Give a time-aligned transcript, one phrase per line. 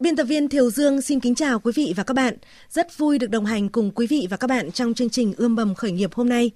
[0.00, 2.34] Biên tập viên Thiều Dương xin kính chào quý vị và các bạn.
[2.70, 5.54] Rất vui được đồng hành cùng quý vị và các bạn trong chương trình Ươm
[5.54, 6.50] mầm khởi nghiệp hôm nay.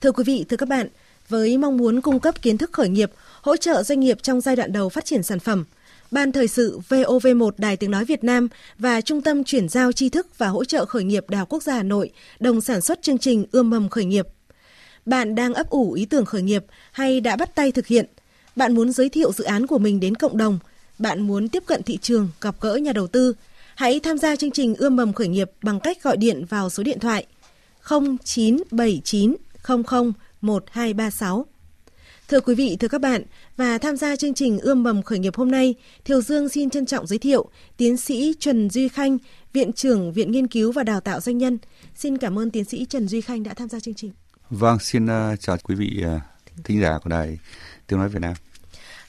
[0.00, 0.88] Thưa quý vị, thưa các bạn,
[1.28, 3.10] với mong muốn cung cấp kiến thức khởi nghiệp,
[3.42, 5.64] hỗ trợ doanh nghiệp trong giai đoạn đầu phát triển sản phẩm,
[6.10, 10.08] Ban Thời sự VOV1 Đài Tiếng Nói Việt Nam và Trung tâm Chuyển giao tri
[10.08, 12.10] thức và hỗ trợ khởi nghiệp Đại học Quốc gia Hà Nội
[12.40, 14.26] đồng sản xuất chương trình Ươm mầm khởi nghiệp.
[15.06, 18.06] Bạn đang ấp ủ ý tưởng khởi nghiệp hay đã bắt tay thực hiện?
[18.56, 20.58] Bạn muốn giới thiệu dự án của mình đến cộng đồng–
[21.00, 23.34] bạn muốn tiếp cận thị trường, gặp gỡ nhà đầu tư,
[23.74, 26.82] hãy tham gia chương trình ươm mầm khởi nghiệp bằng cách gọi điện vào số
[26.82, 27.26] điện thoại
[27.90, 31.46] 0979 00 1236.
[32.28, 33.22] Thưa quý vị, thưa các bạn,
[33.56, 35.74] và tham gia chương trình ươm mầm khởi nghiệp hôm nay,
[36.04, 39.18] Thiều Dương xin trân trọng giới thiệu tiến sĩ Trần Duy Khanh,
[39.52, 41.58] Viện trưởng Viện Nghiên cứu và Đào tạo Doanh nhân.
[41.94, 44.12] Xin cảm ơn tiến sĩ Trần Duy Khanh đã tham gia chương trình.
[44.50, 46.22] Vâng, xin uh, chào quý vị uh,
[46.64, 47.38] thính giả của Đài
[47.86, 48.34] Tiếng Nói Việt Nam.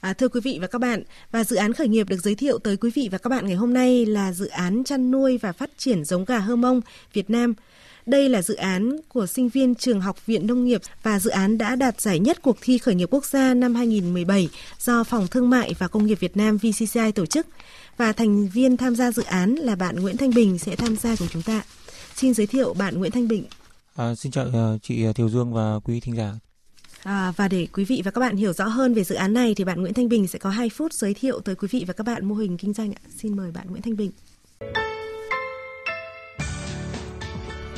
[0.02, 2.60] À, thưa quý vị và các bạn, và dự án khởi nghiệp được giới thiệu
[2.60, 5.52] tới quý vị và các bạn ngày hôm nay là dự án chăn nuôi và
[5.52, 6.82] phát triển giống gà hơ mông
[7.14, 7.54] Việt Nam.
[8.06, 11.58] Đây là dự án của sinh viên trường học Viện Nông nghiệp và dự án
[11.58, 14.50] đã đạt giải nhất cuộc thi khởi nghiệp quốc gia năm 2017
[14.80, 17.48] do Phòng Thương mại và Công nghiệp Việt Nam VCCI tổ chức.
[17.98, 21.16] Và thành viên tham gia dự án là bạn Nguyễn Thanh Bình sẽ tham gia
[21.16, 21.62] cùng chúng ta.
[22.16, 23.44] Xin giới thiệu bạn Nguyễn Thanh Bình.
[23.96, 26.51] À, xin chào uh, chị Thiều Dương và quý thính giả.
[27.04, 29.54] À, và để quý vị và các bạn hiểu rõ hơn về dự án này
[29.56, 31.94] thì bạn Nguyễn Thanh Bình sẽ có 2 phút giới thiệu tới quý vị và
[31.94, 33.02] các bạn mô hình kinh doanh ạ.
[33.18, 34.12] Xin mời bạn Nguyễn Thanh Bình.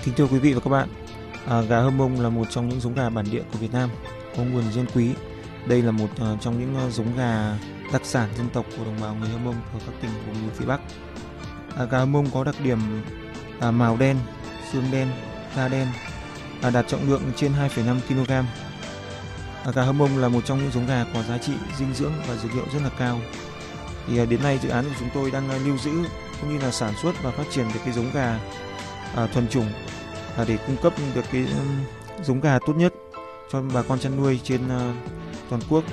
[0.03, 0.89] Kính thưa quý vị và các bạn,
[1.47, 3.89] à, gà hâm mông là một trong những giống gà bản địa của Việt Nam,
[4.37, 5.09] có nguồn gen quý.
[5.67, 7.57] Đây là một uh, trong những uh, giống gà
[7.93, 10.51] đặc sản dân tộc của đồng bào người hơm Mông ở các tỉnh vùng núi
[10.53, 10.81] phía Bắc.
[11.75, 12.79] À, gà hâm mông có đặc điểm
[13.59, 14.17] à, màu đen,
[14.71, 15.07] xương đen,
[15.55, 15.87] da đen,
[16.61, 18.31] à, đạt trọng lượng trên 2,5 kg
[19.71, 22.35] gà hâm mông là một trong những giống gà có giá trị dinh dưỡng và
[22.35, 23.21] dược liệu rất là cao.
[24.07, 25.91] Thì à, đến nay dự án của chúng tôi đang à, lưu giữ
[26.41, 28.39] cũng như là sản xuất và phát triển được cái giống gà
[29.15, 29.67] à, thuần chủng
[30.37, 31.45] à, để cung cấp được cái
[32.23, 32.93] giống gà tốt nhất
[33.51, 34.93] cho bà con chăn nuôi trên à,
[35.49, 35.83] toàn quốc.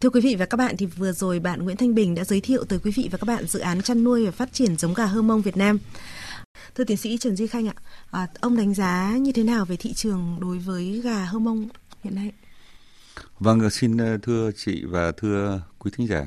[0.00, 2.40] Thưa quý vị và các bạn thì vừa rồi bạn Nguyễn Thanh Bình đã giới
[2.40, 4.94] thiệu tới quý vị và các bạn dự án chăn nuôi và phát triển giống
[4.94, 5.78] gà hơ mông Việt Nam.
[6.74, 7.74] Thưa tiến sĩ Trần Duy Khanh ạ,
[8.10, 11.68] à, ông đánh giá như thế nào về thị trường đối với gà hơ mông
[12.02, 12.32] hiện nay?
[13.38, 16.26] Vâng, xin ờ, thưa chị và thưa quý thính giả.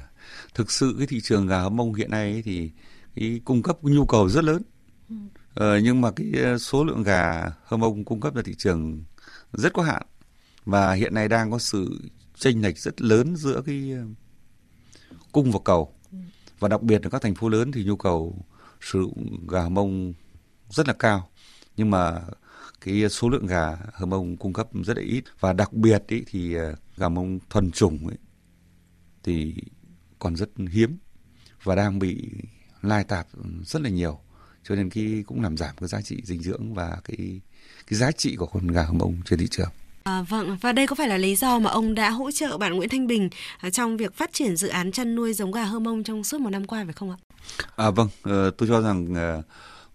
[0.53, 2.71] Thực sự cái thị trường gà hơ mông hiện nay ấy thì
[3.15, 4.61] cái cung cấp nhu cầu rất lớn.
[5.09, 5.15] Ừ.
[5.53, 9.03] Ờ, nhưng mà cái ờ, số lượng gà hơ mông cung cấp ra thị trường
[9.53, 10.01] rất có hạn
[10.65, 14.03] và hiện nay đang có sự chênh lệch rất lớn giữa cái ờ,
[15.31, 15.93] cung và cầu.
[16.11, 16.17] Ừ.
[16.59, 18.45] Và đặc biệt là các thành phố lớn thì nhu cầu
[18.81, 20.13] sử dụng gà mông
[20.69, 21.29] rất là cao
[21.77, 22.21] nhưng mà
[22.81, 26.23] cái số lượng gà hờ mông cung cấp rất là ít và đặc biệt ý,
[26.27, 28.17] thì ờ, gà mông thuần chủng ấy,
[29.23, 29.55] thì
[30.19, 30.97] còn rất hiếm
[31.63, 32.29] và đang bị
[32.81, 33.27] lai tạp
[33.65, 34.19] rất là nhiều
[34.63, 37.41] cho nên cái cũng làm giảm cái giá trị dinh dưỡng và cái
[37.87, 39.69] cái giá trị của con gà hờ mông trên thị trường.
[40.03, 42.73] À, vâng, và đây có phải là lý do mà ông đã hỗ trợ bạn
[42.73, 45.79] Nguyễn Thanh Bình à, trong việc phát triển dự án chăn nuôi giống gà hơ
[45.79, 47.17] mông trong suốt một năm qua phải không ạ?
[47.75, 49.41] À vâng, ờ, tôi cho rằng ờ,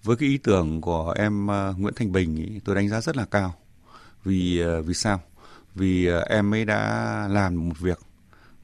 [0.03, 3.17] với cái ý tưởng của em ờ, Nguyễn Thanh Bình ý, tôi đánh giá rất
[3.17, 3.55] là cao.
[4.25, 5.21] Vì vì sao?
[5.75, 7.99] Vì em ấy đã làm một việc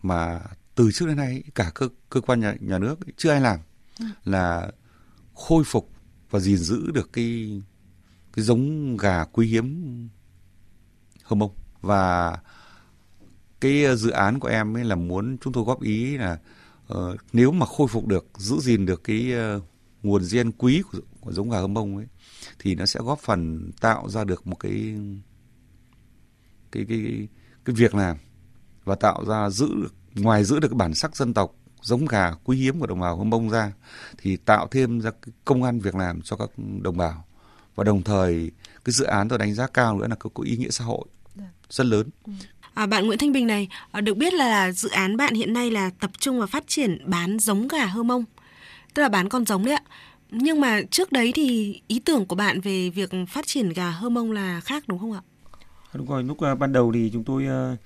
[0.03, 0.41] mà
[0.75, 3.59] từ trước đến nay cả cơ cơ quan nhà, nhà nước chưa ai làm
[3.99, 4.05] ừ.
[4.25, 4.71] là
[5.35, 5.91] khôi phục
[6.31, 7.63] và gìn giữ được cái
[8.33, 10.09] cái giống gà quý hiếm
[11.23, 12.37] hơ mông và
[13.61, 16.39] cái dự án của em ấy là muốn chúng tôi góp ý là
[16.95, 19.63] uh, nếu mà khôi phục được giữ gìn được cái uh,
[20.03, 22.07] nguồn gen quý của, của giống gà hâm mông ấy
[22.59, 24.95] thì nó sẽ góp phần tạo ra được một cái
[26.73, 27.29] cái cái
[27.65, 28.17] cái việc làm
[28.85, 32.33] và tạo ra giữ được ngoài giữ được cái bản sắc dân tộc giống gà
[32.45, 33.73] quý hiếm của đồng bào hâm mông ra
[34.19, 36.51] thì tạo thêm ra cái công an việc làm cho các
[36.83, 37.25] đồng bào
[37.75, 38.51] và đồng thời
[38.85, 41.07] cái dự án tôi đánh giá cao nữa là có, có ý nghĩa xã hội
[41.35, 41.45] dạ.
[41.71, 42.11] rất lớn.
[42.79, 45.71] À, bạn Nguyễn Thanh Bình này, à, được biết là dự án bạn hiện nay
[45.71, 48.25] là tập trung vào phát triển bán giống gà hơ mông,
[48.95, 49.83] tức là bán con giống đấy ạ.
[50.31, 54.09] Nhưng mà trước đấy thì ý tưởng của bạn về việc phát triển gà hơ
[54.09, 55.21] mông là khác đúng không ạ?
[55.95, 57.79] Đúng rồi, lúc uh, ban đầu thì chúng tôi uh,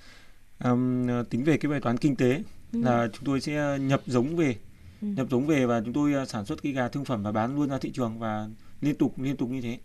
[0.63, 2.43] um, tính về cái bài toán kinh tế
[2.73, 2.81] ừ.
[2.83, 4.55] là chúng tôi sẽ nhập giống về
[5.01, 5.07] ừ.
[5.07, 7.69] nhập giống về và chúng tôi sản xuất cái gà thương phẩm và bán luôn
[7.69, 8.47] ra thị trường và
[8.81, 9.79] liên tục liên tục như thế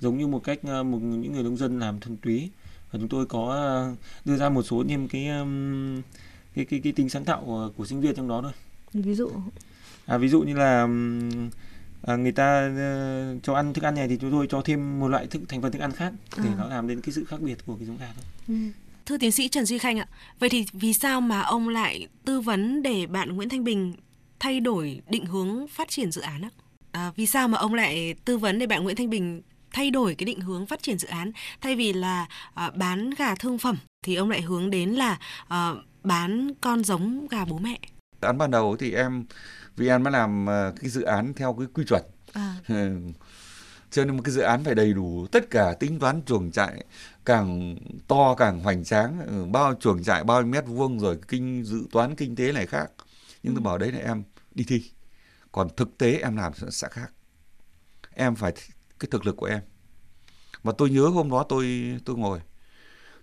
[0.00, 2.50] giống như một cách một những người nông dân làm thuần túy
[2.92, 3.94] và chúng tôi có
[4.24, 5.28] đưa ra một số thêm cái
[6.54, 8.52] cái cái, cái tính sáng tạo của, của sinh viên trong đó thôi
[8.92, 9.30] ví dụ
[10.06, 10.88] à, ví dụ như là
[12.02, 15.08] à, người ta uh, cho ăn thức ăn này thì chúng tôi cho thêm một
[15.08, 16.54] loại thức thành phần thức ăn khác để à.
[16.58, 18.24] nó làm đến cái sự khác biệt của cái giống gà thôi.
[18.48, 18.54] Ừ.
[19.06, 20.06] Thưa tiến sĩ Trần Duy Khanh ạ,
[20.38, 23.94] vậy thì vì sao mà ông lại tư vấn để bạn Nguyễn Thanh Bình
[24.40, 26.50] thay đổi định hướng phát triển dự án ạ?
[26.92, 29.42] À, vì sao mà ông lại tư vấn để bạn Nguyễn Thanh Bình
[29.72, 33.34] thay đổi cái định hướng phát triển dự án thay vì là à, bán gà
[33.34, 35.18] thương phẩm thì ông lại hướng đến là
[35.48, 35.70] à,
[36.02, 37.78] bán con giống gà bố mẹ.
[38.22, 39.24] Dự án ban đầu thì em
[39.76, 42.02] vì em mới làm à, cái dự án theo cái quy chuẩn.
[42.32, 42.54] À.
[43.90, 46.84] cho nên một cái dự án phải đầy đủ tất cả tính toán chuồng trại
[47.24, 47.76] càng
[48.08, 52.14] to càng hoành tráng ừ, bao chuồng trại bao mét vuông rồi kinh dự toán
[52.14, 52.90] kinh tế này khác
[53.42, 53.64] nhưng tôi ừ.
[53.64, 54.22] bảo đấy là em
[54.54, 54.90] đi thi
[55.52, 57.12] còn thực tế em làm sẽ khác
[58.14, 58.52] em phải
[59.00, 59.60] cái thực lực của em
[60.62, 62.40] và tôi nhớ hôm đó tôi tôi ngồi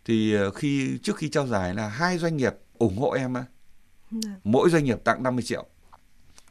[0.05, 3.45] thì ờ, khi trước khi trao giải là hai doanh nghiệp ủng hộ em á
[4.11, 4.31] dạ.
[4.43, 5.65] mỗi doanh nghiệp tặng 50 triệu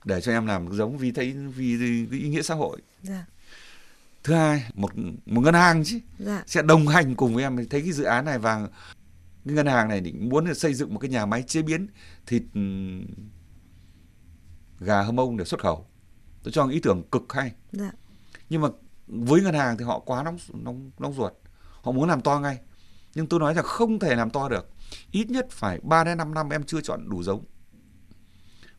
[0.05, 1.77] để cho em làm giống vì thấy vì,
[2.07, 3.27] vì ý nghĩa xã hội dạ.
[4.25, 4.91] thứ hai một
[5.27, 6.43] một ngân hàng chứ dạ.
[6.47, 8.69] sẽ đồng hành cùng với em thấy cái dự án này và
[9.45, 11.87] cái ngân hàng này định muốn xây dựng một cái nhà máy chế biến
[12.27, 12.43] thịt
[14.81, 15.87] gà hâm mông để xuất khẩu
[16.43, 17.91] tôi cho ý tưởng cực hay dạ.
[18.51, 18.69] nhưng mà
[19.07, 21.33] với ngân hàng thì họ quá nóng nóng nóng ruột.
[21.83, 22.59] Họ muốn làm to ngay.
[23.15, 24.69] Nhưng tôi nói là không thể làm to được.
[25.11, 27.45] Ít nhất phải 3 đến 5 năm em chưa chọn đủ giống.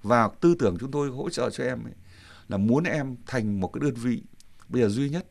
[0.03, 1.93] Và tư tưởng chúng tôi hỗ trợ cho em ấy,
[2.47, 4.23] là muốn em thành một cái đơn vị.
[4.69, 5.25] Bây giờ duy nhất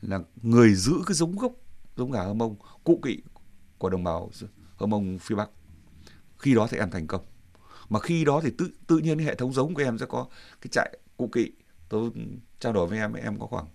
[0.00, 1.52] là người giữ cái giống gốc
[1.96, 3.22] giống gà hơ mông cụ kỵ
[3.78, 4.30] của đồng bào
[4.76, 5.50] hơ mông phía bắc.
[6.38, 7.24] Khi đó thì em thành công.
[7.88, 10.26] Mà khi đó thì tự tự nhiên hệ thống giống của em sẽ có
[10.60, 11.52] cái trại cụ kỵ
[11.88, 12.10] tôi
[12.60, 13.66] trao đổi với em em có khoảng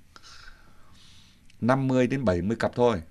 [1.61, 3.01] 50 đến 70 cặp thôi.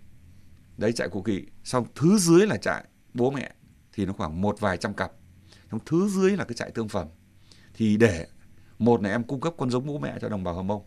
[0.76, 1.46] Đấy trại cụ kỵ.
[1.64, 2.84] Xong thứ dưới là trại
[3.14, 3.54] bố mẹ
[3.92, 5.12] thì nó khoảng một vài trăm cặp.
[5.70, 7.08] Xong thứ dưới là cái trại thương phẩm.
[7.74, 8.26] Thì để
[8.78, 10.82] một là em cung cấp con giống bố mẹ cho đồng bào hờ mông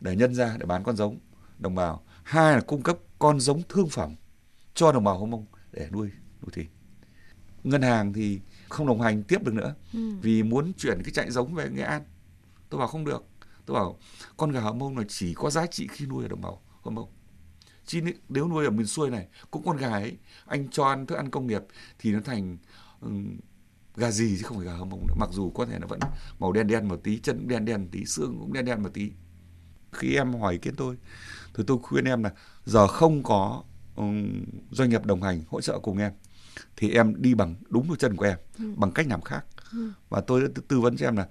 [0.00, 1.18] để nhân ra để bán con giống
[1.58, 2.04] đồng bào.
[2.22, 4.14] Hai là cung cấp con giống thương phẩm
[4.74, 6.10] cho đồng bào hờ mông để nuôi
[6.42, 6.66] nuôi thịt.
[7.64, 10.14] Ngân hàng thì không đồng hành tiếp được nữa ừ.
[10.22, 12.02] vì muốn chuyển cái trại giống về nghệ an.
[12.70, 13.24] Tôi bảo không được
[13.66, 13.98] tôi bảo
[14.36, 16.90] con gà hờ mông là chỉ có giá trị khi nuôi ở đồng bào hờ
[16.90, 17.08] mông
[17.86, 20.16] chứ nếu nuôi ở miền xuôi này cũng con gà ấy
[20.46, 21.62] anh cho ăn thức ăn công nghiệp
[21.98, 22.58] thì nó thành
[23.00, 23.36] um,
[23.96, 26.00] gà gì chứ không phải gà hầm mông nữa mặc dù có thể nó vẫn
[26.38, 28.82] màu đen đen một tí chân cũng đen đen một tí xương cũng đen đen
[28.82, 29.10] một tí
[29.92, 30.96] khi em hỏi ý kiến tôi
[31.54, 32.32] thì tôi khuyên em là
[32.64, 33.62] giờ không có
[33.96, 36.12] um, doanh nghiệp đồng hành hỗ trợ cùng em
[36.76, 38.64] thì em đi bằng đúng đôi chân của em ừ.
[38.76, 39.90] bằng cách làm khác ừ.
[40.08, 41.28] và tôi đã tư vấn cho em là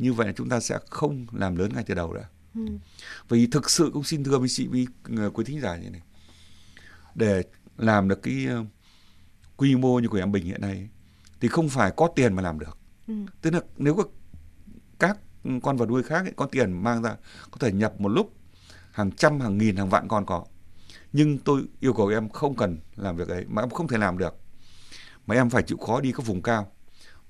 [0.00, 2.24] như vậy là chúng ta sẽ không làm lớn ngay từ đầu nữa
[2.54, 2.60] ừ.
[3.28, 4.86] vì thực sự cũng xin thưa với chị với
[5.16, 6.02] ờ, quý thính giả như này
[7.14, 7.42] để
[7.78, 8.66] làm được cái uh,
[9.56, 10.88] quy mô như của em Bình hiện nay
[11.40, 13.14] thì không phải có tiền mà làm được ừ.
[13.42, 14.04] tức là nếu có
[14.98, 15.18] các
[15.62, 17.16] con vật nuôi khác ấy, có tiền mang ra
[17.50, 18.32] có thể nhập một lúc
[18.92, 20.44] hàng trăm hàng nghìn hàng vạn con có
[21.12, 24.18] nhưng tôi yêu cầu em không cần làm việc ấy mà em không thể làm
[24.18, 24.34] được
[25.26, 26.72] mà em phải chịu khó đi các vùng cao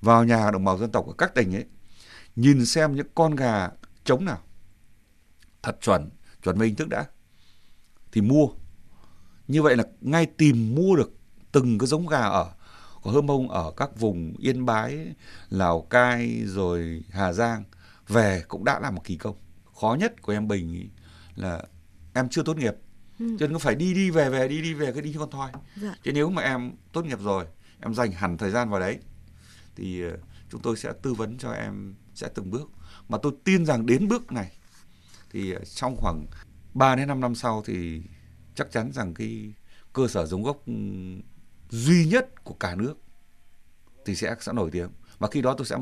[0.01, 1.65] vào nhà đồng bào dân tộc ở các tỉnh ấy
[2.35, 3.69] nhìn xem những con gà
[4.03, 4.39] trống nào.
[5.61, 6.09] Thật chuẩn
[6.43, 7.05] chuẩn về hình thức đã.
[8.11, 8.47] Thì mua.
[9.47, 11.11] Như vậy là ngay tìm mua được
[11.51, 12.51] từng cái giống gà ở
[13.03, 15.15] có hơ mông ở các vùng yên bái
[15.49, 17.63] lào cai rồi hà giang
[18.07, 19.35] về cũng đã là một kỳ công.
[19.81, 20.89] Khó nhất của em bình ý
[21.35, 21.63] là
[22.13, 22.75] em chưa tốt nghiệp.
[23.19, 23.37] Ừ.
[23.39, 25.51] cho nên phải đi đi về về đi đi về cái đi con thoi.
[25.81, 25.95] Dạ.
[26.03, 27.45] chứ nếu mà em tốt nghiệp rồi
[27.79, 28.99] em dành hẳn thời gian vào đấy
[29.75, 30.17] thì ờ,
[30.49, 32.71] chúng tôi sẽ tư vấn cho em sẽ từng bước
[33.09, 34.51] mà tôi tin rằng đến bước này
[35.29, 36.25] thì ờ, trong khoảng
[36.73, 38.01] 3 đến 5 năm sau thì
[38.55, 39.53] chắc chắn rằng cái
[39.93, 40.63] cơ sở giống gốc
[41.69, 42.93] duy nhất của cả nước
[44.05, 44.89] thì sẽ sẽ nổi tiếng
[45.19, 45.77] và khi đó tôi sẽ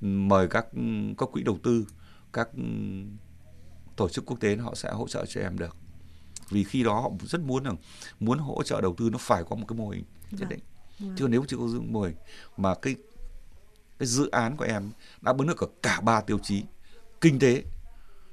[0.00, 0.66] mời các
[1.18, 1.86] các quỹ đầu tư
[2.32, 2.48] các
[3.96, 5.76] tổ chức quốc tế họ sẽ hỗ trợ cho em được
[6.50, 7.76] vì khi đó họ rất muốn rằng
[8.20, 10.46] muốn hỗ trợ đầu tư nó phải có một cái mô hình nhất dạ.
[10.50, 10.60] định
[10.98, 11.14] vâng.
[11.18, 12.14] chứ nếu chưa có mô hình
[12.56, 12.96] mà cái
[14.00, 14.90] cái dự án của em
[15.20, 16.62] đã bấn được ở cả ba tiêu chí
[17.20, 17.62] kinh tế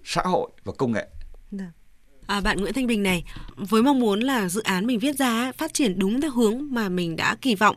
[0.03, 1.07] xã hội và công nghệ.
[1.51, 1.67] Vâng.
[2.27, 3.23] À, bạn Nguyễn Thanh Bình này,
[3.55, 6.89] với mong muốn là dự án mình viết ra phát triển đúng theo hướng mà
[6.89, 7.75] mình đã kỳ vọng,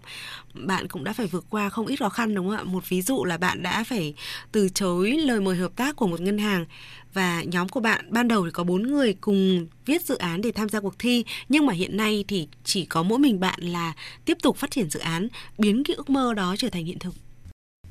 [0.54, 2.64] bạn cũng đã phải vượt qua không ít khó khăn đúng không ạ?
[2.64, 4.14] Một ví dụ là bạn đã phải
[4.52, 6.64] từ chối lời mời hợp tác của một ngân hàng
[7.12, 10.52] và nhóm của bạn ban đầu thì có bốn người cùng viết dự án để
[10.52, 13.92] tham gia cuộc thi nhưng mà hiện nay thì chỉ có mỗi mình bạn là
[14.24, 15.28] tiếp tục phát triển dự án
[15.58, 17.14] biến cái ước mơ đó trở thành hiện thực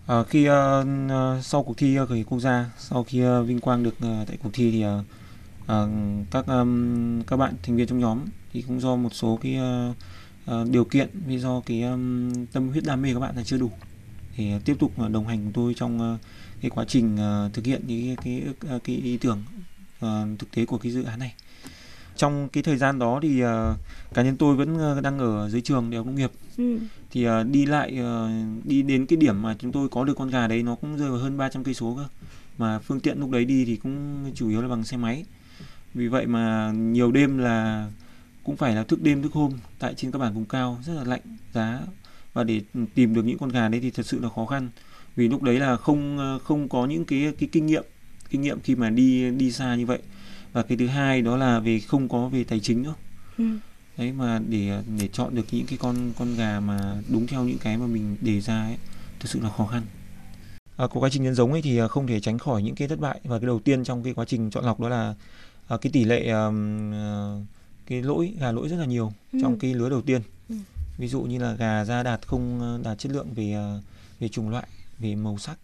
[0.10, 0.56] À, khi uh,
[1.46, 4.38] sau cuộc thi khởi nghiệp quốc gia, sau khi uh, vinh quang được uh, tại
[4.44, 5.06] cuộc thi thì uh,
[6.32, 8.20] các um, các bạn thành viên trong nhóm
[8.54, 9.96] thì cũng do một số cái uh,
[10.52, 13.58] uh, điều kiện vì do cái um, tâm huyết đam mê các bạn là chưa
[13.58, 13.72] đủ
[14.36, 16.20] thì uh, tiếp tục uh, đồng hành cùng tôi trong uh,
[16.62, 19.44] cái quá trình uh, thực hiện cái cái cái, cái ý tưởng
[20.06, 21.34] uh, thực tế của cái dự án này
[22.16, 23.50] trong cái thời gian đó thì uh,
[24.14, 26.80] cá nhân tôi vẫn uh, đang ở dưới trường đại học nông nghiệp ừ
[27.12, 30.30] thì uh, đi lại uh, đi đến cái điểm mà chúng tôi có được con
[30.30, 32.06] gà đấy nó cũng rơi vào hơn 300 cây số cơ.
[32.58, 35.26] Mà phương tiện lúc đấy đi thì cũng chủ yếu là bằng xe máy.
[35.94, 37.88] Vì vậy mà nhiều đêm là
[38.44, 41.04] cũng phải là thức đêm thức hôm tại trên các bản vùng cao rất là
[41.04, 41.22] lạnh
[41.54, 41.80] giá.
[42.34, 42.62] Và để
[42.96, 44.70] tìm được những con gà đấy thì thật sự là khó khăn.
[45.16, 47.84] Vì lúc đấy là không ờ, không có những cái cái kinh nghiệm
[48.30, 50.00] kinh nghiệm khi mà đi đi xa như vậy.
[50.54, 52.94] Và cái thứ hai đó là về không có về tài chính nữa.
[53.38, 53.46] Ừ
[54.00, 57.58] đấy mà để để chọn được những cái con con gà mà đúng theo những
[57.58, 58.78] cái mà mình đề ra ấy
[59.20, 59.82] thực sự là khó khăn.
[60.78, 63.00] À, của quá trình nhân giống ấy thì không thể tránh khỏi những cái thất
[63.00, 63.20] bại.
[63.24, 65.16] Và cái đầu tiên trong cái quá trình chọn lọc đó là
[65.68, 66.92] à, cái tỷ lệ um,
[67.86, 69.40] cái lỗi gà lỗi rất là nhiều ừ.
[69.42, 70.22] trong cái lứa đầu tiên.
[70.50, 70.56] Ừ.
[70.98, 73.56] ví dụ như là gà ra đạt không đạt chất lượng về
[74.20, 74.68] về chủng loại
[75.00, 75.60] về màu sắc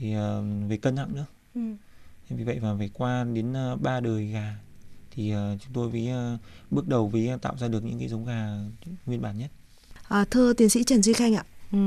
[0.00, 0.16] về
[0.68, 1.26] về cân nặng nữa.
[1.54, 1.60] Ừ.
[2.28, 4.56] Vì vậy mà phải qua đến ba đời gà
[5.14, 6.40] thì uh, chúng tôi với uh,
[6.70, 8.48] bước đầu với uh, tạo ra được những cái giống gà
[9.06, 9.50] nguyên bản nhất.
[10.08, 11.78] À, thưa tiến sĩ Trần Duy Khanh ạ, ừ,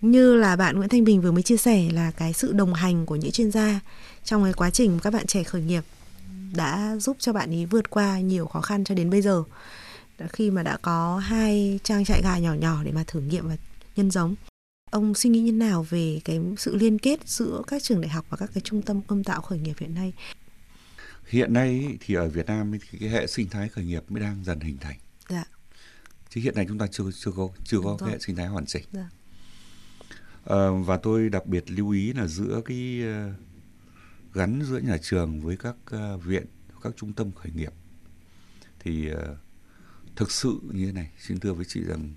[0.00, 3.06] như là bạn Nguyễn Thanh Bình vừa mới chia sẻ là cái sự đồng hành
[3.06, 3.80] của những chuyên gia
[4.24, 5.84] trong cái quá trình các bạn trẻ khởi nghiệp
[6.54, 9.42] đã giúp cho bạn ấy vượt qua nhiều khó khăn cho đến bây giờ.
[10.28, 13.56] Khi mà đã có hai trang trại gà nhỏ nhỏ để mà thử nghiệm và
[13.96, 14.34] nhân giống
[14.90, 18.26] Ông suy nghĩ như nào về cái sự liên kết giữa các trường đại học
[18.28, 20.12] và các cái trung tâm ươm tạo khởi nghiệp hiện nay?
[21.28, 24.44] Hiện nay thì ở Việt Nam thì cái hệ sinh thái khởi nghiệp mới đang
[24.44, 24.98] dần hình thành.
[25.28, 25.44] Dạ.
[26.28, 28.66] Chứ hiện nay chúng ta chưa chưa có chưa có cái hệ sinh thái hoàn
[28.66, 28.84] chỉnh.
[28.92, 29.10] Dạ.
[30.44, 35.40] À, và tôi đặc biệt lưu ý là giữa cái uh, gắn giữa nhà trường
[35.40, 36.46] với các uh, viện,
[36.82, 37.72] các trung tâm khởi nghiệp
[38.80, 39.18] thì uh,
[40.16, 42.14] thực sự như thế này, xin thưa với chị rằng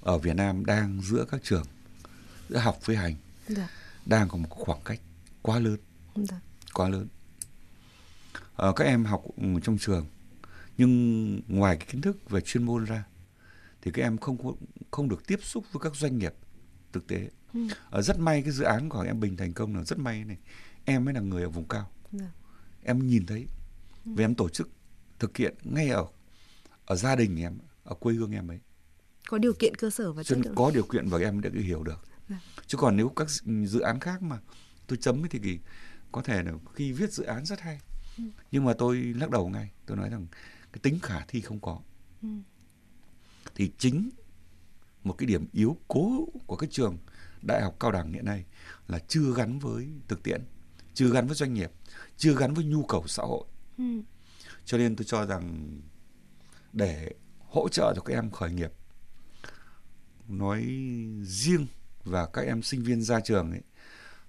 [0.00, 1.64] ở Việt Nam đang giữa các trường
[2.48, 3.14] giữa học với hành
[3.48, 3.68] dạ.
[4.06, 5.00] đang có một khoảng cách
[5.42, 5.76] quá lớn
[6.16, 6.40] dạ.
[6.74, 7.08] quá lớn
[8.58, 9.24] à, các em học
[9.62, 10.06] trong trường
[10.78, 13.04] nhưng ngoài cái kiến thức về chuyên môn ra
[13.82, 14.56] thì các em không
[14.90, 16.34] không được tiếp xúc với các doanh nghiệp
[16.92, 17.60] thực tế ừ.
[17.90, 20.36] à, rất may cái dự án của em Bình thành công là rất may này
[20.84, 22.30] em mới là người ở vùng cao dạ.
[22.82, 23.46] em nhìn thấy
[24.04, 24.12] ừ.
[24.16, 24.70] và em tổ chức
[25.18, 26.06] thực hiện ngay ở
[26.86, 28.60] ở gia đình em ở quê hương em ấy
[29.28, 31.82] có điều kiện cơ sở và chất lượng có điều kiện và em đã hiểu
[31.82, 32.40] được à.
[32.66, 33.28] chứ còn nếu các
[33.66, 34.38] dự án khác mà
[34.86, 35.58] tôi chấm thì
[36.12, 37.80] có thể là khi viết dự án rất hay
[38.18, 38.24] ừ.
[38.50, 40.26] nhưng mà tôi lắc đầu ngay tôi nói rằng
[40.72, 41.80] cái tính khả thi không có
[42.22, 42.28] ừ.
[43.54, 44.10] thì chính
[45.04, 46.98] một cái điểm yếu cố của cái trường
[47.42, 48.44] đại học cao đẳng hiện nay
[48.88, 50.42] là chưa gắn với thực tiễn
[50.94, 51.70] chưa gắn với doanh nghiệp
[52.16, 53.44] chưa gắn với nhu cầu xã hội
[53.78, 53.84] ừ.
[54.64, 55.70] cho nên tôi cho rằng
[56.72, 58.72] để hỗ trợ cho các em khởi nghiệp
[60.28, 60.66] nói
[61.22, 61.66] riêng
[62.04, 63.62] và các em sinh viên ra trường ấy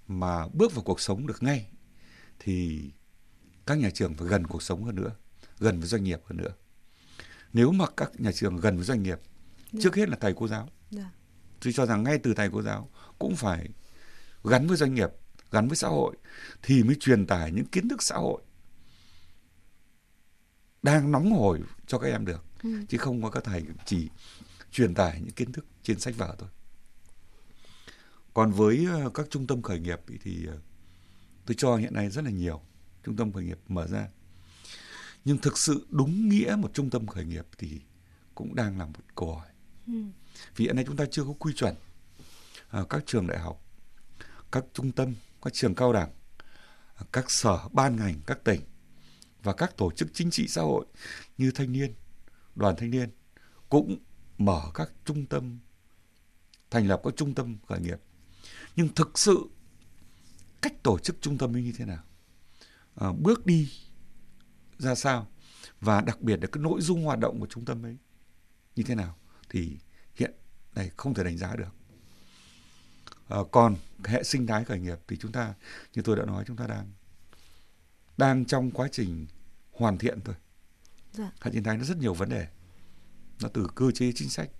[0.08, 1.66] mà bước vào cuộc sống được ngay
[2.38, 2.84] thì
[3.70, 5.10] các nhà trường phải gần cuộc sống hơn nữa,
[5.58, 6.54] gần với doanh nghiệp hơn nữa.
[7.52, 9.18] Nếu mà các nhà trường gần với doanh nghiệp,
[9.72, 9.82] yeah.
[9.82, 10.68] trước hết là thầy cô giáo.
[10.96, 11.06] Yeah.
[11.62, 13.68] Tôi cho rằng ngay từ thầy cô giáo cũng phải
[14.44, 15.08] gắn với doanh nghiệp,
[15.50, 16.16] gắn với xã hội
[16.62, 18.42] thì mới truyền tải những kiến thức xã hội
[20.82, 22.44] đang nóng hổi cho các em được.
[22.62, 22.70] Ừ.
[22.88, 24.08] Chứ không có các thầy chỉ
[24.70, 26.48] truyền tải những kiến thức trên sách vở thôi
[28.34, 30.58] còn với ờ, các trung tâm khởi nghiệp thì ờ,
[31.46, 32.60] tôi cho hiện nay rất là nhiều
[33.04, 34.08] trung tâm khởi nghiệp mở ra.
[35.24, 37.80] Nhưng thực sự đúng nghĩa một trung tâm khởi nghiệp thì
[38.34, 39.48] cũng đang là một câu hỏi.
[39.86, 39.92] Ừ.
[40.56, 41.74] vì hiện nay chúng ta chưa có quy chuẩn
[42.68, 43.62] à, các trường đại học
[44.52, 46.10] các trung tâm các trường cao đẳng
[47.12, 48.60] các sở ban ngành các tỉnh
[49.42, 50.86] và các tổ chức chính trị xã hội
[51.38, 51.94] như thanh niên
[52.54, 53.10] đoàn thanh niên
[53.68, 53.98] cũng
[54.38, 55.58] mở các trung tâm
[56.70, 58.00] thành lập các trung tâm khởi nghiệp.
[58.76, 59.48] Nhưng thực sự
[60.62, 62.04] cách tổ chức trung tâm như thế nào
[63.00, 63.72] à, bước đi
[64.78, 65.26] ra sao?
[65.80, 67.96] Và đặc biệt là cái nội dung hoạt động của trung tâm ấy
[68.76, 69.16] như thế nào?
[69.48, 69.78] Thì
[70.14, 70.32] hiện
[70.74, 71.74] này không thể đánh giá được.
[73.28, 75.54] À, còn hệ sinh thái khởi nghiệp thì chúng ta
[75.94, 76.92] như tôi đã nói chúng ta đang
[78.16, 79.26] đang trong quá trình
[79.72, 80.34] hoàn thiện thôi.
[81.12, 81.32] Dạ.
[81.40, 82.46] hệ sinh thái nó rất nhiều vấn đề.
[83.42, 84.50] Nó từ cơ chế chính sách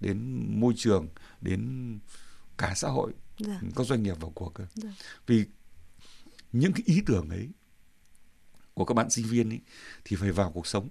[0.00, 1.08] đến môi trường
[1.40, 1.98] đến
[2.58, 3.12] cả xã hội.
[3.38, 3.60] Dạ.
[3.74, 4.66] có doanh nghiệp vào cuộc cơ.
[4.74, 4.90] Dạ.
[5.26, 5.44] vì
[6.52, 7.48] những cái ý tưởng ấy
[8.78, 9.60] của các bạn sinh viên ấy
[10.04, 10.88] thì phải vào cuộc sống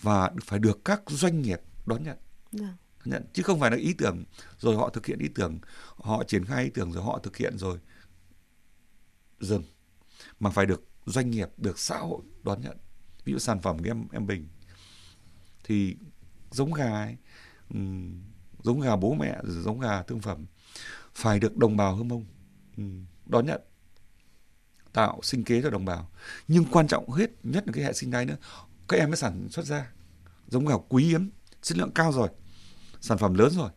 [0.00, 2.18] và phải được các doanh nghiệp đón nhận.
[2.52, 2.76] Dạ.
[3.04, 4.24] nhận chứ không phải là ý tưởng
[4.58, 5.58] rồi họ thực hiện ý tưởng
[5.96, 7.78] họ triển khai ý tưởng rồi họ thực hiện rồi
[9.40, 9.62] dừng
[10.40, 12.76] mà phải được doanh nghiệp được xã hội đón nhận.
[13.24, 14.48] Ví dụ sản phẩm của em em bình
[15.64, 15.96] thì
[16.50, 17.16] giống gà ấy,
[18.62, 20.46] giống gà bố mẹ giống gà thương phẩm
[21.14, 22.24] phải được đồng bào hơ mông
[23.26, 23.60] đón nhận
[24.92, 26.10] tạo sinh kế cho đồng bào
[26.48, 28.36] nhưng quan trọng hết nhất là cái hệ sinh thái nữa
[28.88, 29.92] các em mới sản xuất ra
[30.48, 31.30] giống gà quý hiếm
[31.62, 32.28] chất lượng cao rồi
[33.00, 33.70] sản phẩm lớn rồi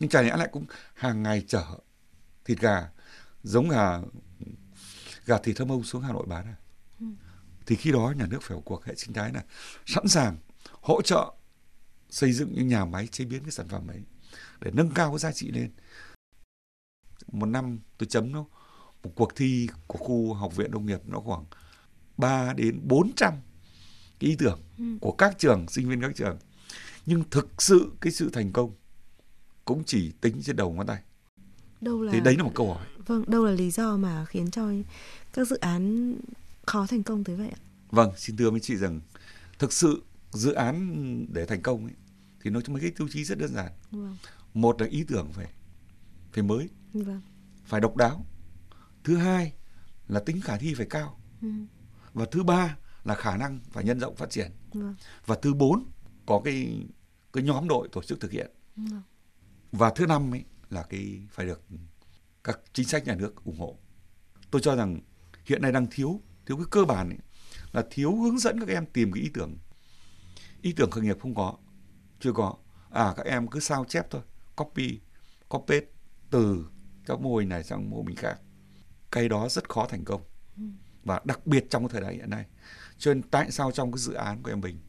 [0.00, 0.64] nhưng chả nhẽ lại cũng
[0.94, 1.64] hàng ngày chở
[2.44, 2.88] thịt gà
[3.42, 4.00] giống gà
[5.26, 6.56] gà thịt thơm âu xuống Hà Nội bán à?
[7.00, 7.06] Ừ.
[7.66, 9.42] Thì khi đó nhà nước phải vào cuộc hệ sinh thái là
[9.86, 10.36] sẵn sàng
[10.80, 11.32] hỗ trợ
[12.10, 14.02] xây dựng những nhà máy chế biến cái sản phẩm ấy
[14.60, 15.70] để nâng cao cái giá trị lên.
[17.32, 18.44] Một năm tôi chấm nó
[19.02, 21.44] một cuộc thi của khu học viện nông nghiệp nó khoảng
[22.16, 23.34] 3 đến 400
[24.20, 24.84] cái ý tưởng ừ.
[25.00, 26.38] của các trường, sinh viên các trường.
[27.06, 28.72] Nhưng thực sự cái sự thành công
[29.64, 31.02] cũng chỉ tính trên đầu ngón tay.
[31.80, 32.86] Đâu là Thì đấy là một câu hỏi.
[33.06, 34.70] Vâng, đâu là lý do mà khiến cho
[35.32, 36.14] các dự án
[36.66, 37.60] khó thành công tới vậy ạ?
[37.90, 39.00] Vâng, xin thưa với chị rằng
[39.58, 41.94] thực sự dự án để thành công ấy,
[42.42, 43.72] thì nó mấy cái tiêu chí rất đơn giản.
[43.90, 44.16] Vâng.
[44.54, 45.46] Một là ý tưởng phải
[46.32, 47.20] phải mới, vâng.
[47.64, 48.26] phải độc đáo.
[49.04, 49.52] Thứ hai
[50.08, 51.20] là tính khả thi phải cao.
[51.42, 51.48] Ừ.
[52.14, 54.50] Và thứ ba là khả năng và nhân rộng phát triển.
[54.72, 54.94] Vâng.
[55.26, 55.90] Và thứ bốn
[56.26, 56.86] có cái
[57.32, 58.50] cái nhóm đội tổ chức thực hiện.
[58.76, 59.02] Vâng.
[59.72, 61.62] Và thứ năm ấy là cái phải được
[62.44, 63.78] các chính sách nhà nước ủng hộ.
[64.50, 65.00] Tôi cho rằng
[65.44, 67.18] hiện nay đang thiếu thiếu cái cơ bản ấy,
[67.72, 69.58] là thiếu hướng dẫn các em tìm cái ý tưởng.
[70.62, 71.56] Ý tưởng khởi nghiệp không có,
[72.20, 72.54] chưa có.
[72.90, 74.22] À các em cứ sao chép thôi,
[74.56, 75.00] copy,
[75.48, 75.80] copy
[76.30, 76.66] từ
[77.06, 78.40] các mô hình này sang mô hình khác.
[79.12, 80.22] Cái đó rất khó thành công.
[81.04, 82.46] Và đặc biệt trong cái thời đại hiện nay.
[82.98, 84.80] Cho nên tại sao trong cái dự án của em Bình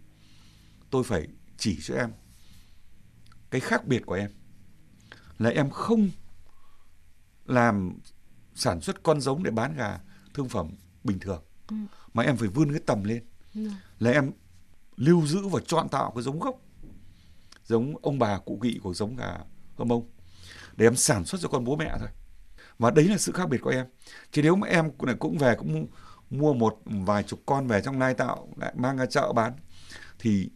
[0.94, 1.27] tôi phải
[1.58, 2.12] chỉ cho em
[3.51, 4.32] cái khác biệt của em
[5.38, 6.10] là em không
[7.46, 8.00] làm
[8.56, 10.00] sản xuất con giống để bán gà
[10.34, 10.70] thương phẩm
[11.03, 11.75] bình thường ừ.
[12.13, 13.24] mà em phải vươn cái tầm lên
[13.56, 13.69] ừ.
[14.00, 14.32] là em
[14.95, 16.62] lưu giữ và chọn tạo cái giống gốc
[17.65, 19.38] giống ông bà cụ kỵ của giống gà
[19.78, 20.10] hâm mông
[20.78, 22.10] để em sản xuất cho con bố mẹ thôi
[22.79, 23.86] và đấy là sự khác biệt của em.
[24.31, 25.88] Chứ nếu mà em cũng về cũng
[26.29, 29.53] mua một vài chục con về trong lai tạo lại mang ra chợ bán
[30.19, 30.49] thì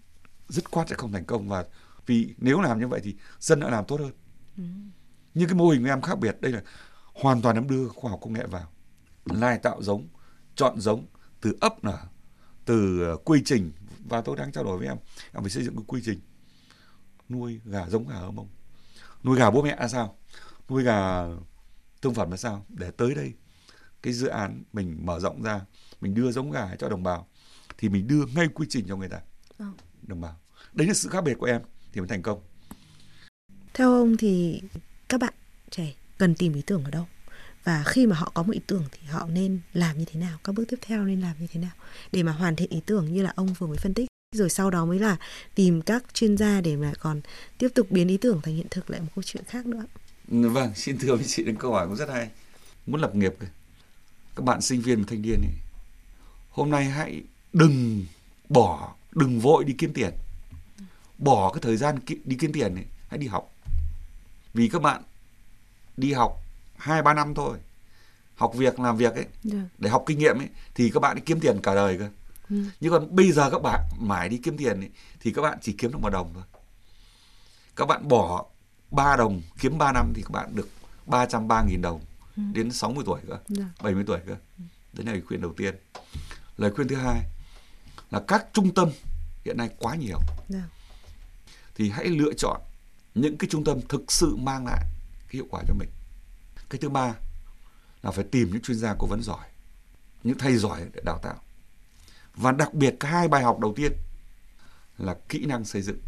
[0.47, 1.49] dứt khoát sẽ không thành công.
[1.49, 1.65] Và
[2.05, 4.13] vì nếu làm như vậy thì dân đã làm tốt hơn.
[4.57, 4.63] Ừ.
[5.33, 6.61] nhưng cái mô hình của em khác biệt đây là
[7.13, 8.71] hoàn toàn em đưa khoa học công nghệ vào.
[9.25, 10.07] Lai tạo giống
[10.55, 11.05] chọn giống
[11.41, 11.97] từ ấp nở
[12.65, 13.71] từ ờ, quy trình.
[14.09, 14.97] Và tôi đang trao đổi với em
[15.33, 16.19] em phải xây dựng cái quy trình.
[17.29, 18.47] Nuôi gà giống gà ở mông.
[19.23, 20.17] Nuôi gà bố mẹ là sao?
[20.69, 21.25] Nuôi gà
[22.01, 22.65] thương phẩm là sao?
[22.69, 23.33] Để tới đây
[24.01, 25.61] cái dự án mình mở rộng ra
[26.01, 27.27] mình đưa giống gà cho đồng bào
[27.77, 29.19] thì mình đưa ngay quy trình cho người ta.
[29.57, 29.65] Ừ.
[30.01, 30.39] đồng bào.
[30.73, 31.61] Đấy là sự khác biệt của em
[31.93, 32.41] thì mới thành công.
[33.73, 34.61] Theo ông thì
[35.09, 35.33] các bạn
[35.69, 37.05] trẻ cần tìm ý tưởng ở đâu?
[37.63, 40.37] Và khi mà họ có một ý tưởng thì họ nên làm như thế nào?
[40.43, 41.71] Các bước tiếp theo nên làm như thế nào?
[42.11, 44.07] Để mà hoàn thiện ý tưởng như là ông vừa mới phân tích.
[44.35, 45.17] Rồi sau đó mới là
[45.55, 47.21] tìm các chuyên gia để mà còn
[47.57, 49.85] tiếp tục biến ý tưởng thành hiện thực lại một câu chuyện khác nữa
[50.27, 52.29] vâng xin thưa với chị đến câu hỏi cũng rất hay
[52.85, 53.33] muốn lập nghiệp
[54.35, 55.53] các bạn sinh viên và thanh niên này
[56.49, 58.05] hôm nay hãy đừng
[58.49, 60.13] bỏ đừng vội đi kiếm tiền
[61.17, 63.53] bỏ cái thời gian đi kiếm tiền này hãy đi học
[64.53, 65.03] vì các bạn
[65.97, 66.41] đi học
[66.77, 67.57] hai ba năm thôi
[68.35, 69.27] học việc làm việc ấy yeah.
[69.43, 69.59] Dạ.
[69.77, 72.09] để học kinh nghiệm ấy thì các bạn đi kiếm tiền cả đời cơ
[72.49, 72.55] ừ.
[72.79, 75.73] nhưng còn bây giờ các bạn mãi đi kiếm tiền ấy, thì các bạn chỉ
[75.73, 76.43] kiếm được một đồng thôi
[77.75, 78.45] các bạn bỏ
[78.91, 80.69] 3 đồng kiếm 3 năm thì các bạn được
[81.05, 82.01] 303 nghìn đồng
[82.37, 82.43] ừ.
[82.53, 83.37] đến 60 tuổi cơ.
[83.47, 83.65] Dạ.
[83.81, 84.35] 70 tuổi cơ.
[84.57, 84.63] Ừ.
[84.93, 85.75] Đấy là lời khuyên đầu tiên.
[86.57, 87.21] Lời khuyên thứ hai
[88.11, 88.89] là các trung tâm
[89.45, 90.19] hiện nay quá nhiều.
[90.49, 90.63] Dạ.
[91.75, 92.61] Thì hãy lựa chọn
[93.15, 95.89] những cái trung tâm thực sự mang lại cái hiệu quả cho mình
[96.69, 97.13] cái thứ ba
[98.01, 99.47] là phải tìm những chuyên gia cố vấn giỏi
[100.23, 101.35] những thầy giỏi để đào tạo
[102.35, 103.91] và đặc biệt cái hai bài học đầu tiên
[104.97, 105.99] là kỹ năng xây dựng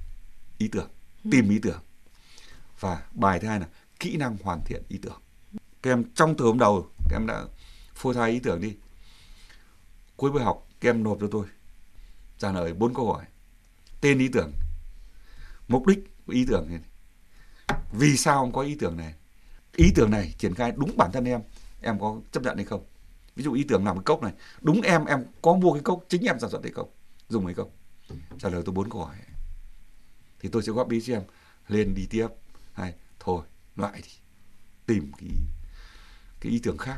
[0.58, 0.90] ý tưởng
[1.24, 1.30] ừ.
[1.32, 1.80] tìm ý tưởng
[2.80, 3.68] và bài thứ hai là
[4.00, 5.22] kỹ năng hoàn thiện ý tưởng.
[5.82, 7.46] Các em trong từ hôm đầu, các em đã
[7.96, 8.76] phô thai ý tưởng đi.
[10.16, 11.46] Cuối buổi học, các em nộp cho tôi,
[12.38, 13.26] trả lời bốn câu hỏi.
[14.02, 14.52] Tên ý tưởng,
[15.68, 16.80] mục đích của ý tưởng này.
[17.92, 19.14] Vì sao ông có ý tưởng này?
[19.76, 21.42] Ý tưởng này triển khai đúng bản thân em
[21.82, 22.86] em có chấp nhận hay không?
[23.36, 26.04] Ví dụ ý tưởng làm cái cốc này, đúng em em có mua cái cốc,
[26.10, 26.90] chính em sản xuất hay không?
[27.30, 27.70] Dùng hay không?
[28.40, 29.16] Trả lời tôi bốn câu hỏi.
[30.40, 31.24] Thì tôi sẽ góp ý cho em,
[31.68, 32.28] lên đi tiếp
[32.80, 33.42] hay thôi
[33.76, 34.12] loại thì
[34.86, 35.30] tìm cái
[36.42, 36.98] cái ý tưởng khác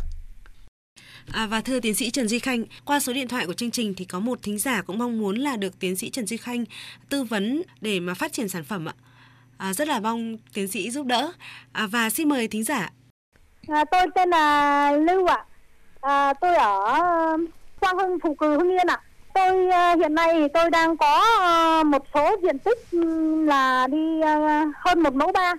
[1.34, 3.94] À, và thưa tiến sĩ Trần Duy Khanh, qua số điện thoại của chương trình
[3.98, 6.66] thì có một thính giả cũng mong muốn là được tiến sĩ Trần Duy Khanh
[7.10, 8.94] tư vấn để mà phát triển sản phẩm ạ.
[9.58, 11.32] À, rất là mong tiến sĩ giúp đỡ.
[11.72, 12.90] À, và xin mời thính giả.
[13.68, 15.46] À, tôi tên là Lưu ạ.
[16.02, 16.80] À, tôi ở
[17.80, 19.02] Quang Hưng, Phù Cử, Hưng Yên ạ.
[19.34, 21.24] Tôi uh, hiện nay thì tôi đang có
[21.82, 22.88] uh, một số diện tích
[23.48, 24.22] là đi
[24.76, 25.54] hơn một mẫu ba.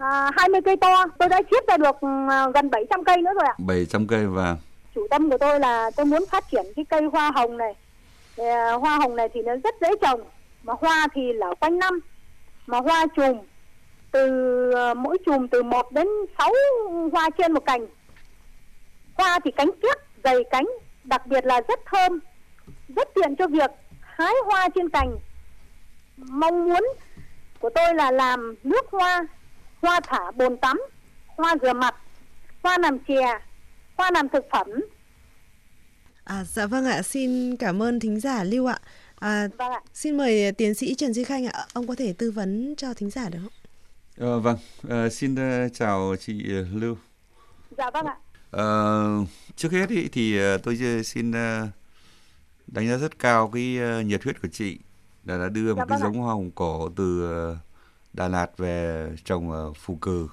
[0.00, 3.44] À, 20 cây to, tôi đã chiết ra được uh, gần 700 cây nữa rồi
[3.46, 3.54] ạ.
[3.58, 4.56] 700 cây và
[4.94, 7.74] chủ tâm của tôi là tôi muốn phát triển cái cây hoa hồng này.
[8.40, 10.20] Uh, hoa hồng này thì nó rất dễ trồng,
[10.62, 12.00] mà hoa thì là quanh năm,
[12.66, 13.38] mà hoa chùm
[14.10, 14.26] từ
[14.90, 16.08] uh, mỗi chùm từ 1 đến
[16.38, 16.52] 6
[17.12, 17.86] hoa trên một cành.
[19.14, 20.66] Hoa thì cánh kiết, dày cánh,
[21.04, 22.18] đặc biệt là rất thơm,
[22.96, 25.16] rất tiện cho việc hái hoa trên cành.
[26.16, 26.84] Mong muốn
[27.60, 29.26] của tôi là làm nước hoa,
[29.82, 30.80] hoa thả bồn tắm,
[31.26, 31.94] hoa rửa mặt,
[32.62, 33.38] hoa làm chè,
[33.96, 34.66] hoa làm thực phẩm.
[36.24, 38.78] À, dạ vâng ạ, xin cảm ơn thính giả Lưu ạ.
[39.18, 39.80] À, Vâng ạ.
[39.94, 43.10] Xin mời tiến sĩ Trần Duy Khanh ạ, ông có thể tư vấn cho thính
[43.10, 43.52] giả được không?
[44.28, 44.56] Ờ, vâng,
[44.88, 46.96] ờ, xin ờ, chào chị ờ, Lưu.
[47.78, 48.16] Dạ vâng ạ.
[48.50, 49.24] Ờ,
[49.56, 51.68] trước hết ý, thì ờ, tôi xin ờ,
[52.66, 54.78] đánh giá rất cao cái nhiệt huyết của chị
[55.24, 56.04] là đã đưa Dạ một cái vâng ạ.
[56.04, 57.30] giống hoa hồng cổ từ
[58.12, 60.28] Đà Lạt về trồng ở Phù Cử.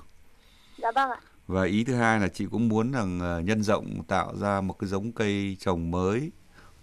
[0.77, 1.19] Dạ vâng ạ.
[1.47, 4.79] Và ý thứ hai là chị cũng muốn rằng ờ, nhân rộng tạo ra một
[4.79, 6.31] cái giống cây trồng mới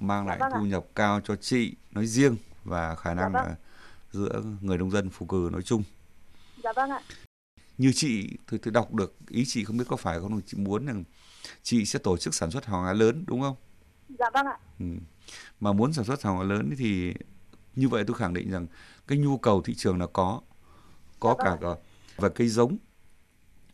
[0.00, 0.58] mang Dạ lại vâng ạ.
[0.58, 3.46] thu nhập cao cho chị nói riêng và khả năng vâng.
[3.46, 3.56] là
[4.12, 5.82] giữa người nông dân Phù Cử nói chung.
[6.64, 7.00] Dạ vâng ạ.
[7.78, 10.86] Như chị tôi, tôi đọc được ý chị không biết có phải không chị muốn
[10.86, 11.04] rằng
[11.62, 13.56] chị sẽ tổ chức sản xuất hàng hóa lớn đúng không?
[14.18, 14.58] Dạ vâng ạ.
[14.80, 14.86] Ừ.
[15.60, 17.14] Mà muốn sản xuất hàng hóa lớn thì
[17.76, 18.66] như vậy tôi khẳng định rằng
[19.06, 20.40] cái nhu cầu thị trường là có
[21.24, 21.82] có Dạ cả vâng cả
[22.16, 22.76] và cây giống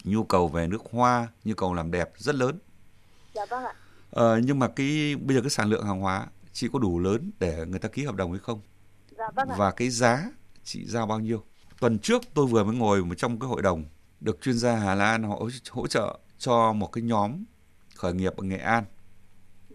[0.05, 2.59] nhu cầu về nước hoa nhu cầu làm đẹp rất lớn
[3.35, 3.75] Dạ vâng ạ.
[4.11, 7.31] Ờ, nhưng mà cái bây giờ cái sản lượng hàng hóa chị có đủ lớn
[7.39, 8.61] để người ta ký hợp đồng hay không
[9.19, 9.55] Dạ vâng ạ.
[9.59, 10.31] và cái giá
[10.65, 11.45] chị giao bao nhiêu
[11.81, 13.85] tuần trước tôi vừa mới ngồi một trong cái hội đồng
[14.21, 17.45] được chuyên gia Hà Lan họ hỗ trợ cho một cái nhóm
[17.97, 18.85] khởi nghiệp ở Nghệ An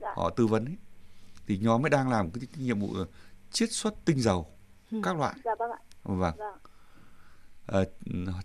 [0.01, 0.13] Dạ.
[0.15, 0.75] họ tư vấn ấy.
[1.47, 3.05] thì nhóm ấy đang làm cái, cái nhiệm vụ là
[3.51, 4.47] chiết xuất tinh dầu
[4.91, 4.97] Ừ.
[5.03, 5.79] các loại Dạ vâng ạ.
[6.03, 6.33] vâng Vâng.
[7.65, 7.85] Ờ,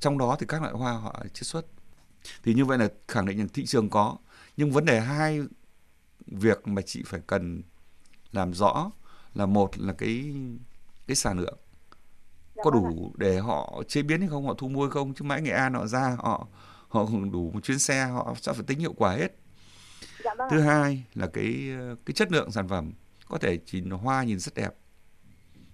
[0.01, 1.67] trong đó thì các loại hoa họ chiết xuất.
[2.43, 4.17] Thì như vậy là khẳng định rằng thị trường có.
[4.57, 5.41] Nhưng vấn đề hai
[6.27, 7.63] việc mà chị phải cần
[8.33, 8.91] làm rõ
[9.35, 10.35] là một là cái
[11.07, 11.59] cái sản lượng.
[12.57, 15.15] Dạ có vâng đủ để họ chế biến hay không họ thu mua hay không?
[15.15, 16.47] Chứ mãi nghệ an họ ra họ
[16.89, 19.37] họ đủ một chuyến xe họ sẽ phải tính hiệu quả hết.
[20.25, 20.65] Dạ vâng thứ ạ.
[20.65, 21.71] hai là cái
[22.07, 22.93] cái chất lượng sản phẩm.
[23.29, 24.71] Có thể chỉ hoa nhìn rất đẹp.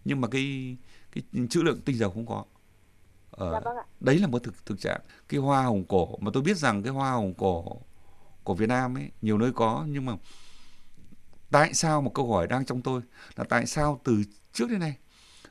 [0.04, 0.76] Nhưng mà cái
[1.12, 2.44] cái trữ lượng tinh dầu không có
[3.36, 3.84] Ờ, Dạ vâng ạ.
[4.00, 5.00] đấy là một thực thực trạng.
[5.28, 7.80] Cái hoa hồng cổ mà tôi biết rằng cái hoa hồng cổ
[8.44, 10.12] của Việt Nam ấy nhiều nơi có nhưng mà
[11.50, 13.00] tại sao một câu hỏi đang trong tôi
[13.36, 14.22] là tại sao từ
[14.52, 14.96] trước đến nay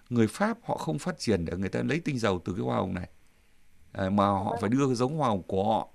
[0.09, 2.75] người Pháp họ không phát triển để người ta lấy tinh dầu từ cái hoa
[2.77, 3.09] hồng này?
[3.91, 5.87] Ờ, mà họ vâng phải đưa cái giống hoa hồng của họ.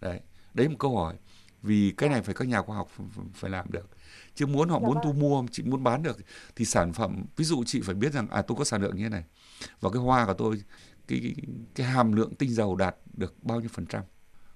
[0.00, 0.20] Đấy
[0.54, 1.14] đấy một câu hỏi.
[1.62, 3.88] Vì cái này phải các nhà khoa học phải- phải làm được.
[4.34, 5.04] Chứ muốn họ Dạ muốn vâng.
[5.04, 6.16] thu mua chị muốn bán được
[6.56, 9.02] thì sản phẩm ví dụ chị phải biết rằng à tôi có sản lượng như
[9.02, 9.24] thế này.
[9.80, 10.62] Và cái hoa của tôi
[11.10, 11.34] cái
[11.74, 14.02] cái, hàm lượng tinh dầu đạt được bao nhiêu phần trăm?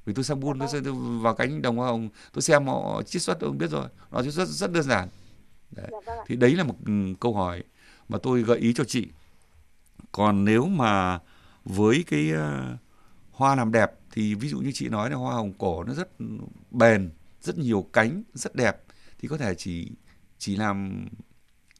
[0.06, 0.80] Vì tôi sang buôn tôi sẽ
[1.22, 4.34] vào cánh đồng hoa hồng tôi xem họ chiết xuất tôi biết rồi nó chiết
[4.34, 5.08] xuất rất đơn giản.
[5.70, 7.62] Dạ vâng thì đấy là một ừ, câu hỏi
[8.08, 9.08] mà tôi gợi ý cho chị.
[10.12, 11.18] Còn nếu mà
[11.64, 12.76] với cái ờ,
[13.32, 16.08] hoa làm đẹp thì ví dụ như chị nói là hoa hồng cổ nó rất
[16.70, 18.82] bền rất nhiều cánh rất đẹp
[19.18, 19.90] thì có thể chỉ
[20.38, 21.06] chỉ làm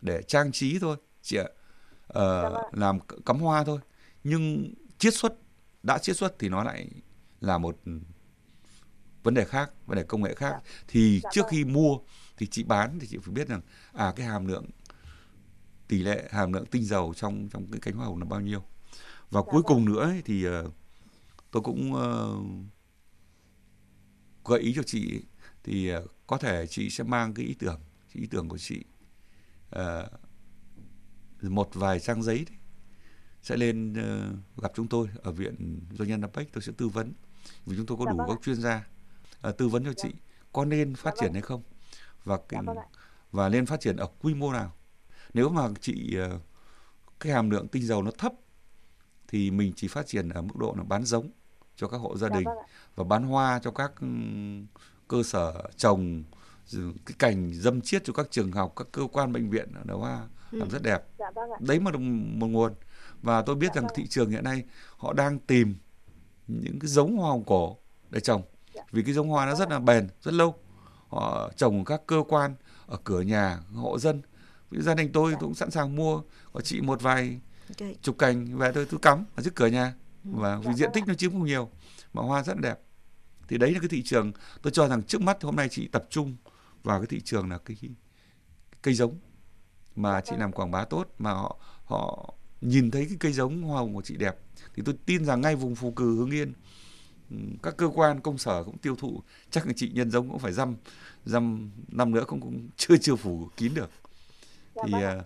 [0.03, 1.45] để trang trí thôi chị ạ.
[2.07, 2.65] Ờ, Dạ vâng.
[2.73, 3.79] làm cắm hoa thôi
[4.25, 5.35] nhưng chiết xuất
[5.83, 6.89] đã chiết xuất thì nó lại
[7.41, 7.79] là một
[9.23, 10.57] vấn đề khác vấn đề công nghệ khác
[10.89, 11.49] thì Dạ trước vâng.
[11.49, 11.99] khi mua
[12.37, 13.61] thì chị bán thì chị phải biết rằng
[13.93, 14.65] à cái hàm lượng
[15.89, 18.63] tỷ lệ hàm lượng tinh dầu trong trong cái cánh hoa hồng là bao nhiêu
[19.31, 19.65] và Dạ cuối vâng.
[19.65, 20.71] cùng nữa ấy, thì ờ,
[21.53, 22.37] tôi cũng ờ,
[24.45, 25.23] gợi ý cho chị
[25.65, 27.81] thì ờ, có thể chị sẽ mang cái ý tưởng
[28.15, 28.85] cái ý tưởng của chị
[29.71, 30.09] ờ,
[31.43, 32.57] một vài trang giấy đấy,
[33.45, 36.53] sẽ lên ờ, gặp chúng tôi ở viện doanh nhân Apec.
[36.53, 37.13] Tôi sẽ tư vấn
[37.67, 38.87] vì chúng tôi có Dạ đủ vâng các chuyên gia.
[39.41, 40.03] Ờ, tư vấn cho Dạ.
[40.09, 40.15] chị
[40.53, 41.33] có nên phát Dạ triển vâng.
[41.35, 41.63] hay không?
[42.25, 42.87] Và Dạ cái, vâng ạ.
[43.33, 44.73] và nên phát triển ở quy mô nào?
[45.35, 46.39] Nếu mà chị ờ,
[47.21, 48.33] cái hàm lượng tinh dầu nó thấp
[49.29, 51.31] thì mình chỉ phát triển ở mức độ là bán giống
[51.77, 52.57] cho các hộ gia Dạ đình vâng
[52.95, 54.67] và bán hoa cho các ừm,
[55.09, 56.25] cơ sở trồng
[56.67, 59.97] rồi cái cành dâm chiết cho các trường học các cơ quan bệnh viện ở
[59.97, 60.73] hoa làm Ừ.
[60.73, 61.03] rất đẹp.
[61.19, 62.75] Dạ vâng đấy mà là một nguồn
[63.25, 63.93] và tôi biết Dạ rằng vâng.
[63.97, 64.65] thị trường hiện nay
[64.97, 65.75] họ đang tìm
[66.47, 67.77] những cái giống hoa hồng cổ
[68.11, 68.43] để trồng
[68.75, 68.83] Dạ.
[68.93, 70.55] vì cái giống hoa nó rất là bền rất lâu
[71.09, 72.55] họ trồng ở các cơ quan
[72.87, 74.23] ở cửa nhà hộ dân
[74.71, 75.39] gia đình tôi Dạ.
[75.41, 77.97] tôi cũng sẵn sàng mua của chị một vài Okay.
[78.03, 81.05] chục cành về tôi tôi cắm ở trước cửa nhà và vì diện vâng tích
[81.07, 81.71] nó chiếm không nhiều
[82.13, 82.79] mà hoa rất đẹp
[83.49, 84.33] thì đấy là cái thị trường
[84.63, 86.37] tôi cho rằng trước mắt hôm nay chị tập trung
[86.83, 87.77] vào cái thị trường là cái
[88.83, 89.19] cây giống
[89.97, 93.79] mà chị làm quảng bá tốt mà họ họ nhìn thấy cái cây giống hoa
[93.79, 94.37] hồng của chị đẹp
[94.75, 96.53] thì tôi tin rằng ngay vùng phù cử hưng yên
[97.31, 100.39] ừ, các cơ quan công sở cũng tiêu thụ chắc là chị nhân giống cũng
[100.39, 100.77] phải dăm
[101.25, 103.91] dăm năm nữa cũng cũng chưa chưa phủ kín được
[104.75, 105.03] Dạ thì vâng.
[105.03, 105.23] à,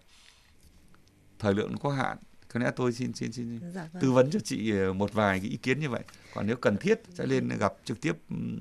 [1.38, 4.02] thời lượng nó có hạn có lẽ tôi xin xin xin Dạ vâng.
[4.02, 6.02] tư vấn cho chị ờ, một vài cái ý kiến như vậy
[6.34, 8.58] còn nếu cần thiết sẽ lên gặp trực tiếp ừm,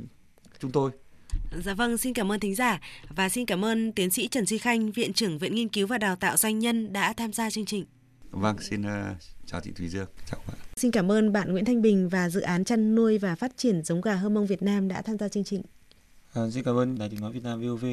[0.60, 0.92] chúng tôi
[1.66, 2.82] Dạ vâng, xin cảm ơn thính giả
[3.16, 5.98] và xin cảm ơn tiến sĩ Trần Duy Khanh, Viện trưởng Viện Nghiên cứu và
[5.98, 7.86] Đào tạo Doanh nhân đã tham gia chương trình.
[8.32, 11.82] Vâng xin ờ, chào chị Thùy Dương chào bạn Xin cảm ơn bạn Nguyễn Thanh
[11.82, 14.88] Bình và dự án chăn nuôi và phát triển giống gà hơ mông Việt Nam
[14.88, 15.62] đã tham gia chương trình.
[16.34, 17.86] À, xin cảm ơn Đài Tiếng Nói Việt Nam VOV.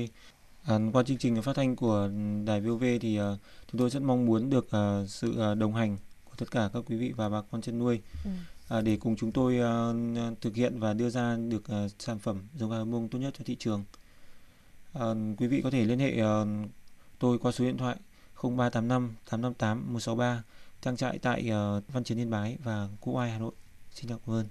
[0.65, 2.11] À, qua chương trình phát thanh của
[2.47, 3.37] Đài VOV thì à,
[3.73, 6.83] chúng tôi rất mong muốn được à, sự à, đồng hành của tất cả các
[6.87, 8.31] quý vị và bà con chăn nuôi Ừ.
[8.69, 9.93] à, để cùng chúng tôi à,
[10.41, 13.35] thực hiện và đưa ra được à, sản phẩm giống gà hơ mông tốt nhất
[13.39, 13.85] cho thị trường.
[14.93, 15.07] À,
[15.39, 16.45] quý vị có thể liên hệ à,
[17.19, 17.97] tôi qua số điện thoại
[18.51, 20.43] 0385 858 163
[20.83, 23.53] trang trại tại ờ, Văn chiến Yên Bái và cũ Oai, Hà Nội.
[23.91, 24.47] Xin cảm ơn.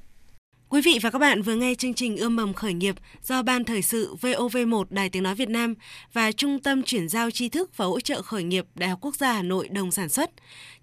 [0.73, 3.63] Quý vị và các bạn vừa nghe chương trình Ươm mầm khởi nghiệp do Ban
[3.63, 5.73] Thời sự VOV1 Đài Tiếng Nói Việt Nam
[6.13, 9.15] và Trung tâm Chuyển giao tri thức và hỗ trợ khởi nghiệp Đại học Quốc
[9.15, 10.32] gia Hà Nội đồng sản xuất.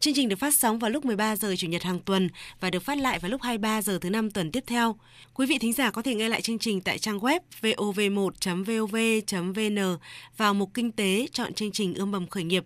[0.01, 2.29] Chương trình được phát sóng vào lúc 13 giờ Chủ nhật hàng tuần
[2.61, 4.97] và được phát lại vào lúc 23 giờ thứ năm tuần tiếp theo.
[5.35, 9.99] Quý vị thính giả có thể nghe lại chương trình tại trang web vov1.vov.vn
[10.37, 12.65] vào mục Kinh tế chọn chương trình Ươm mầm khởi nghiệp.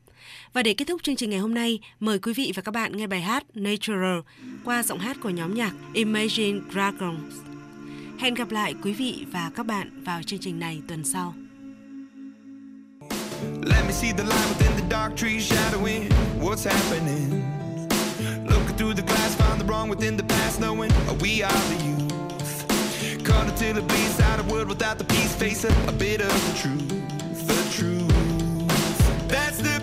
[0.54, 2.98] Và để kết thúc chương trình ngày hôm nay, mời quý vị và các bạn
[2.98, 4.20] nghe bài hát Natural
[4.66, 7.34] qua giọng hát của nhóm nhạc Imagine Dragons.
[8.20, 11.34] Hẹn gặp lại quý vị và các bạn vào chương trình này tuần sau.
[13.64, 17.44] Let me see the light within the dark trees shadowing what's happening.
[18.50, 22.15] Looking through the glass, find the wrong within the past, knowing we are the youth.
[23.36, 26.32] Caught until it bleeds out a world without the peace, face a, a bit of
[26.48, 26.88] the truth,
[27.48, 29.28] the truth.
[29.28, 29.75] That's the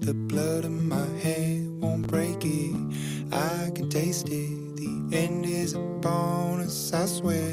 [0.00, 2.74] the blood in my hand, won't break it.
[3.32, 4.76] I can taste it.
[4.76, 7.52] The end is a bonus, I swear.